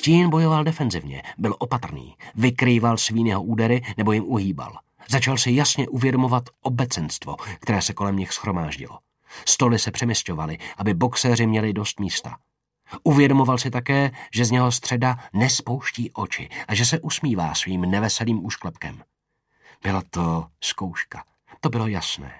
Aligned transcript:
Stín 0.00 0.30
bojoval 0.30 0.64
defenzivně, 0.64 1.22
byl 1.38 1.56
opatrný, 1.58 2.16
vykrýval 2.34 2.98
svínyho 2.98 3.42
údery 3.42 3.82
nebo 3.96 4.12
jim 4.12 4.24
uhýbal. 4.24 4.78
Začal 5.08 5.38
si 5.38 5.52
jasně 5.52 5.88
uvědomovat 5.88 6.44
obecenstvo, 6.62 7.36
které 7.60 7.82
se 7.82 7.92
kolem 7.92 8.16
nich 8.16 8.32
schromáždilo. 8.32 8.98
Stoly 9.46 9.78
se 9.78 9.90
přemysťovaly, 9.90 10.58
aby 10.76 10.94
boxéři 10.94 11.46
měli 11.46 11.72
dost 11.72 12.00
místa. 12.00 12.36
Uvědomoval 13.02 13.58
si 13.58 13.70
také, 13.70 14.10
že 14.34 14.44
z 14.44 14.50
něho 14.50 14.72
středa 14.72 15.18
nespouští 15.32 16.10
oči 16.10 16.48
a 16.68 16.74
že 16.74 16.84
se 16.84 17.00
usmívá 17.00 17.54
svým 17.54 17.80
neveselým 17.80 18.44
úšklepkem. 18.44 19.02
Byla 19.82 20.02
to 20.10 20.46
zkouška, 20.60 21.24
to 21.60 21.68
bylo 21.68 21.86
jasné. 21.86 22.32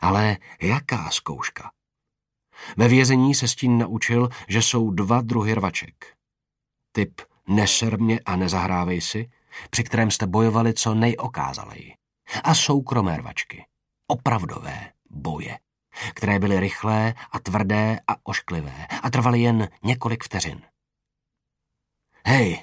Ale 0.00 0.36
jaká 0.62 1.10
zkouška? 1.10 1.70
Ve 2.76 2.88
vězení 2.88 3.34
se 3.34 3.48
Stín 3.48 3.78
naučil, 3.78 4.28
že 4.48 4.62
jsou 4.62 4.90
dva 4.90 5.20
druhy 5.20 5.54
rvaček. 5.54 6.17
Typ 6.98 7.20
neser 7.48 8.00
mě 8.00 8.20
a 8.20 8.36
nezahrávej 8.36 9.00
si, 9.00 9.30
při 9.70 9.84
kterém 9.84 10.10
jste 10.10 10.26
bojovali 10.26 10.74
co 10.74 10.94
nejokázaleji. 10.94 11.94
A 12.44 12.54
soukromé 12.54 13.16
rvačky. 13.16 13.66
Opravdové 14.06 14.92
boje 15.10 15.58
které 16.14 16.38
byly 16.38 16.60
rychlé 16.60 17.14
a 17.32 17.38
tvrdé 17.38 18.00
a 18.08 18.26
ošklivé 18.26 18.86
a 19.02 19.10
trvaly 19.10 19.40
jen 19.40 19.68
několik 19.82 20.24
vteřin. 20.24 20.62
Hej, 22.26 22.62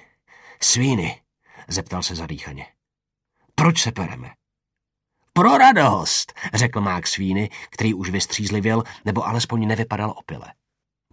svíny, 0.62 1.22
zeptal 1.68 2.04
se 2.04 2.16
zadýchaně. 2.16 2.68
Proč 3.56 3.82
se 3.82 3.92
pereme? 3.92 4.34
Pro 5.34 5.58
radost, 5.58 6.34
řekl 6.54 6.82
mák 6.82 7.08
svíny, 7.08 7.50
který 7.70 7.94
už 7.94 8.10
vystřízlivěl, 8.10 8.84
nebo 9.06 9.28
alespoň 9.28 9.68
nevypadal 9.68 10.14
opile. 10.18 10.54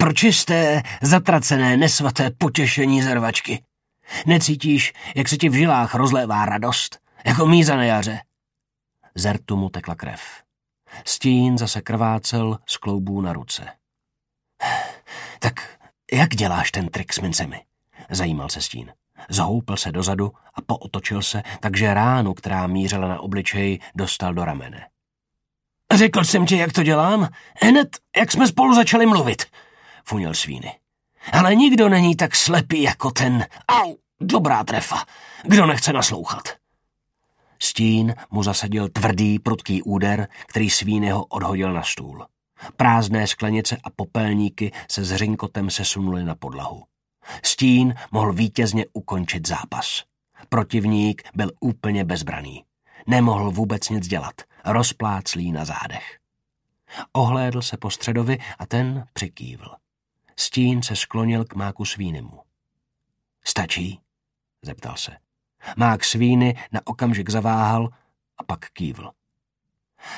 Proč 0.02 0.22
jste 0.22 0.82
zatracené 1.02 1.76
nesvaté 1.76 2.30
potěšení 2.38 3.02
zervačky? 3.02 3.62
Necítíš, 4.26 4.92
jak 5.16 5.28
se 5.28 5.36
ti 5.36 5.48
v 5.48 5.54
žilách 5.54 5.94
rozlévá 5.94 6.46
radost, 6.46 6.98
jako 7.24 7.46
míza 7.46 7.76
na 7.76 7.84
jaře? 7.84 8.20
Zertu 9.14 9.56
mu 9.56 9.68
tekla 9.68 9.94
krev. 9.94 10.20
Stín 11.04 11.58
zase 11.58 11.80
krvácel 11.80 12.58
z 12.66 12.76
kloubů 12.76 13.20
na 13.20 13.32
ruce. 13.32 13.68
Tak 15.38 15.78
jak 16.12 16.28
děláš 16.28 16.70
ten 16.70 16.88
trik 16.88 17.12
s 17.12 17.20
mincemi? 17.20 17.62
Zajímal 18.10 18.48
se 18.48 18.60
Stín. 18.60 18.92
Zhoupil 19.28 19.76
se 19.76 19.92
dozadu 19.92 20.32
a 20.54 20.60
pootočil 20.60 21.22
se, 21.22 21.42
takže 21.60 21.94
ránu, 21.94 22.34
která 22.34 22.66
mířila 22.66 23.08
na 23.08 23.20
obličej, 23.20 23.78
dostal 23.94 24.34
do 24.34 24.44
ramene. 24.44 24.88
Řekl 25.94 26.24
jsem 26.24 26.46
ti, 26.46 26.56
jak 26.56 26.72
to 26.72 26.82
dělám? 26.82 27.28
Hned, 27.62 27.88
jak 28.16 28.32
jsme 28.32 28.46
spolu 28.46 28.74
začali 28.74 29.06
mluvit, 29.06 29.42
funil 30.04 30.34
svíny. 30.34 30.78
Ale 31.32 31.54
nikdo 31.54 31.88
není 31.88 32.16
tak 32.16 32.36
slepý 32.36 32.82
jako 32.82 33.10
ten. 33.10 33.46
Au, 33.68 33.96
dobrá 34.20 34.64
trefa. 34.64 35.04
Kdo 35.42 35.66
nechce 35.66 35.92
naslouchat? 35.92 36.42
Stín 37.58 38.14
mu 38.30 38.42
zasadil 38.42 38.88
tvrdý, 38.88 39.38
prudký 39.38 39.82
úder, 39.82 40.28
který 40.46 40.70
svínyho 40.70 41.24
odhodil 41.24 41.72
na 41.72 41.82
stůl. 41.82 42.26
Prázdné 42.76 43.26
sklenice 43.26 43.76
a 43.84 43.90
popelníky 43.90 44.72
se 44.90 45.04
s 45.04 45.16
řinkotem 45.16 45.70
sesunuly 45.70 46.24
na 46.24 46.34
podlahu. 46.34 46.84
Stín 47.44 47.94
mohl 48.10 48.32
vítězně 48.32 48.84
ukončit 48.92 49.48
zápas. 49.48 50.02
Protivník 50.48 51.22
byl 51.34 51.50
úplně 51.60 52.04
bezbraný. 52.04 52.64
Nemohl 53.06 53.50
vůbec 53.50 53.88
nic 53.88 54.08
dělat, 54.08 54.34
rozpláclý 54.64 55.52
na 55.52 55.64
zádech. 55.64 56.18
Ohlédl 57.12 57.62
se 57.62 57.76
po 57.76 57.90
středovi 57.90 58.38
a 58.58 58.66
ten 58.66 59.04
přikývl. 59.12 59.81
Stín 60.42 60.82
se 60.82 60.96
sklonil 60.96 61.44
k 61.44 61.54
máku 61.54 61.84
svínimu. 61.84 62.40
Stačí? 63.44 64.00
zeptal 64.62 64.96
se. 64.96 65.16
Mák 65.76 66.04
svíny 66.04 66.56
na 66.72 66.80
okamžik 66.84 67.30
zaváhal 67.30 67.88
a 68.38 68.44
pak 68.44 68.70
kývl. 68.70 69.12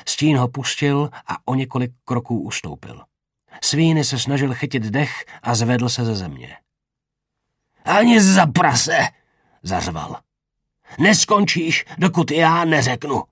Stín 0.07 0.37
ho 0.37 0.49
pustil 0.49 1.11
a 1.27 1.49
o 1.49 1.55
několik 1.55 1.93
kroků 2.05 2.41
ustoupil. 2.41 3.03
Svíny 3.63 4.05
se 4.05 4.19
snažil 4.19 4.55
chytit 4.55 4.83
dech 4.83 5.25
a 5.43 5.55
zvedl 5.55 5.89
se 5.89 6.05
ze 6.05 6.15
země. 6.15 6.57
Ani 7.85 8.23
za 8.23 8.47
prase, 8.47 8.99
zařval. 9.63 10.21
Neskončíš, 10.99 11.85
dokud 11.99 12.31
já 12.31 12.65
neřeknu. 12.65 13.23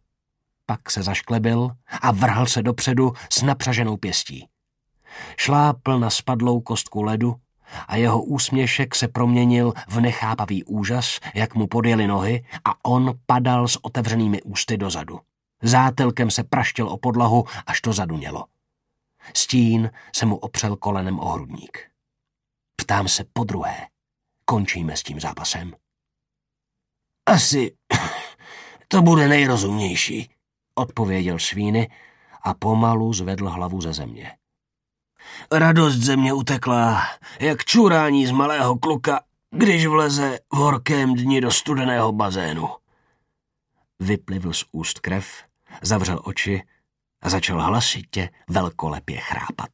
Pak 0.66 0.90
se 0.90 1.02
zašklebil 1.02 1.70
a 2.00 2.12
vrhl 2.12 2.46
se 2.46 2.62
dopředu 2.62 3.12
s 3.30 3.42
napřaženou 3.42 3.96
pěstí. 3.96 4.51
Šlápl 5.36 5.98
na 5.98 6.10
spadlou 6.10 6.60
kostku 6.60 7.02
ledu 7.02 7.34
a 7.88 7.96
jeho 7.96 8.22
úsměšek 8.22 8.94
se 8.94 9.08
proměnil 9.08 9.72
v 9.88 10.00
nechápavý 10.00 10.64
úžas, 10.64 11.20
jak 11.34 11.54
mu 11.54 11.66
podjeli 11.66 12.06
nohy 12.06 12.44
a 12.64 12.84
on 12.84 13.14
padal 13.26 13.68
s 13.68 13.84
otevřenými 13.84 14.42
ústy 14.42 14.76
dozadu. 14.76 15.20
Zátelkem 15.62 16.30
se 16.30 16.44
praštil 16.44 16.88
o 16.88 16.96
podlahu, 16.96 17.44
až 17.66 17.80
to 17.80 17.92
zadunělo. 17.92 18.44
Stín 19.34 19.90
se 20.16 20.26
mu 20.26 20.36
opřel 20.36 20.76
kolenem 20.76 21.18
o 21.18 21.28
hrudník. 21.28 21.78
Ptám 22.76 23.08
se 23.08 23.24
po 23.32 23.44
druhé. 23.44 23.86
Končíme 24.44 24.96
s 24.96 25.02
tím 25.02 25.20
zápasem? 25.20 25.74
Asi 27.26 27.76
to 28.88 29.02
bude 29.02 29.28
nejrozumnější, 29.28 30.30
odpověděl 30.74 31.38
Svíny 31.38 31.90
a 32.42 32.54
pomalu 32.54 33.12
zvedl 33.12 33.48
hlavu 33.48 33.80
ze 33.80 33.92
země. 33.92 34.36
Radost 35.52 35.96
ze 35.98 36.16
mě 36.16 36.32
utekla, 36.32 37.02
jak 37.40 37.64
čurání 37.64 38.26
z 38.26 38.30
malého 38.30 38.78
kluka, 38.78 39.20
když 39.50 39.86
vleze 39.86 40.38
v 40.52 40.56
horkém 40.56 41.14
dni 41.14 41.40
do 41.40 41.50
studeného 41.50 42.12
bazénu. 42.12 42.68
Vyplivl 44.00 44.52
z 44.52 44.64
úst 44.72 44.98
krev, 44.98 45.44
zavřel 45.82 46.20
oči 46.24 46.62
a 47.22 47.28
začal 47.30 47.62
hlasitě 47.62 48.30
velkolepě 48.48 49.20
chrápat. 49.20 49.70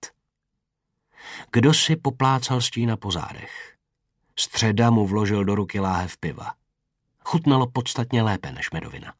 Kdo 1.53 1.75
si 1.75 1.97
poplácal 1.97 2.60
stína 2.60 2.97
po 2.97 3.10
zádech? 3.10 3.75
Středa 4.38 4.91
mu 4.91 5.06
vložil 5.06 5.44
do 5.44 5.54
ruky 5.54 5.81
láhev 5.81 6.16
piva. 6.16 6.53
Chutnalo 7.25 7.66
podstatně 7.66 8.22
lépe 8.22 8.53
než 8.53 8.70
medovina. 8.70 9.14